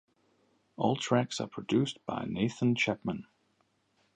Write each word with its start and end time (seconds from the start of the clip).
All 0.77 0.95
tracks 0.95 1.39
are 1.39 1.47
produced 1.47 2.03
by 2.07 2.25
Nathan 2.27 2.73
Chapman. 2.73 3.27